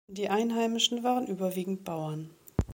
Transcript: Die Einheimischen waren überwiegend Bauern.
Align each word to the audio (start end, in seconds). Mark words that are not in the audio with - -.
Die 0.07 0.29
Einheimischen 0.29 1.03
waren 1.03 1.27
überwiegend 1.27 1.83
Bauern. 1.83 2.31